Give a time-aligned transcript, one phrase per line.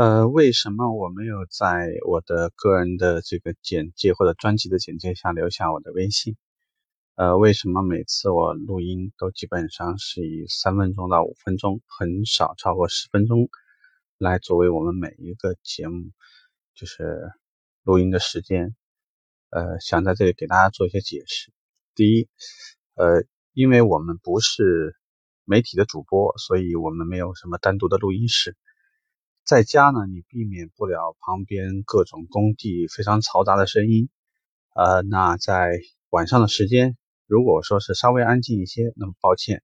[0.00, 6.38] 呃，为什么我没有在我的个人的这个简介或者专辑的简介下留下我的微信？
[7.16, 13.50] 呃，为什么每次我录音都基本上是以三分钟到五分钟，很少超过十分钟
[14.16, 16.10] 来作为我们每一个节目
[16.74, 17.30] 就是
[17.82, 18.74] 录音的时间？
[19.50, 21.52] 呃，想在这里给大家做一些解释。
[21.94, 22.26] 第一，
[22.94, 23.22] 呃，
[23.52, 24.96] 因为我们不是
[25.44, 28.56] 媒体的主播，所以我们没有什么单独的录音室。
[29.44, 34.08] 在家呢，你避免不了旁边各种工地非常嘈杂的声音。
[34.76, 35.80] 呃，那在
[36.10, 39.62] 晚上的时间，如果说是稍微安静一些，那么抱歉，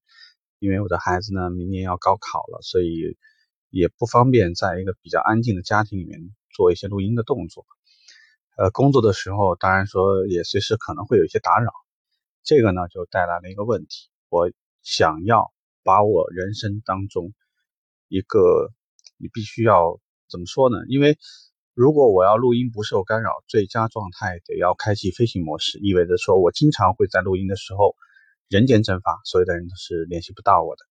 [0.59, 3.17] 因为我的孩子呢明年要高考了，所以
[3.71, 7.65] 也不方便在一个比较安静的家庭里面做一些录音的动作。
[8.57, 11.71] 呃，工作的时候，当然说也随时可能会有一些打扰，
[12.43, 14.09] 这个呢就带来了一个问题。
[14.31, 14.51] 我
[14.83, 15.53] 想要
[15.85, 17.35] 把我人生当中
[18.09, 18.73] 一个。
[19.19, 20.79] 你必须要怎么说呢？
[20.89, 21.17] 因为
[21.75, 27.95] 如果我要录音不受干扰，最佳状态得要开启飞行模式，意味着说我经常会在录音的时候
[28.49, 30.83] 人间蒸发，所有的人都是联系不到我的。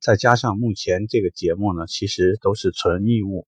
[0.00, 3.46] 再加上目前这个节目呢，其实都是纯义务，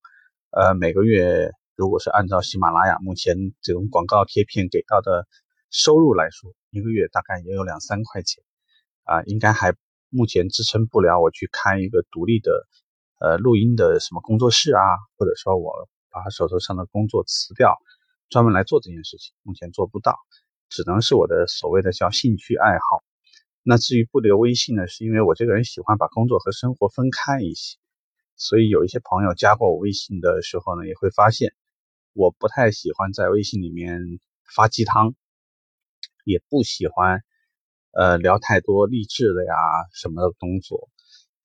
[0.50, 5.26] 呃，每个月如果是按照喜马拉雅目前这种广告贴片给到的
[5.70, 8.44] 收入来说，一个月大概也有两三块钱，
[9.04, 9.74] 啊，应该还
[10.10, 12.66] 目前支撑不了我去开一个独立的。
[13.20, 14.80] 呃，录音的什么工作室啊，
[15.16, 17.76] 或者说我把手头上的工作辞掉，
[18.28, 20.16] 专门来做这件事情，目前做不到，
[20.68, 23.04] 只能是我的所谓的叫兴趣爱好。
[23.62, 27.78] 那至于不留微信呢，是因为我这个人喜欢把工作和生活分开一些，
[28.36, 31.54] 所以有一些朋友加过我微信的时候呢，也会发现
[32.12, 34.00] 我不太喜欢在微信里面
[34.54, 35.14] 发鸡汤，
[36.24, 37.22] 也不喜欢
[37.92, 39.54] 呃聊太多励志的呀
[39.94, 40.90] 什么的工作，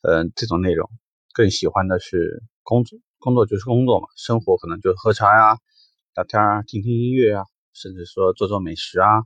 [0.02, 0.90] 嗯，这种内容。
[1.34, 5.58] 更喜欢的是工作，工作就是工作嘛，生活可能就是喝茶呀、
[6.16, 9.20] 聊天啊、听听音乐啊，甚至说做做美食啊，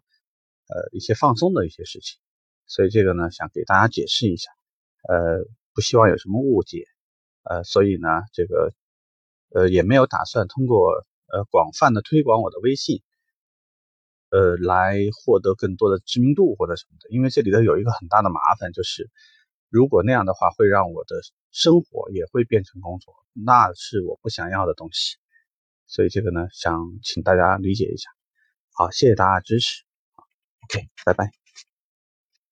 [0.68, 2.19] 呃，一些放松的一些事情。
[2.68, 4.52] 所以这个呢，想给大家解释一下，
[5.08, 6.86] 呃，不希望有什么误解，
[7.44, 8.74] 呃，所以呢，这个
[9.53, 13.02] 呃也没有打算通过呃广泛的推广我的微信，
[14.30, 19.09] 呃，来获得更多的知名度或者什么的，因为这里头有一个很大的麻烦就是。
[19.73, 21.16] 如果那样的话，会让我的
[21.51, 25.17] 生活也会变成工作，那是我不想要的东西。
[25.88, 28.07] 所以这个呢，想请大家理解一下。
[28.72, 29.83] 好，谢谢大家支持。
[30.69, 31.43] OK，拜拜。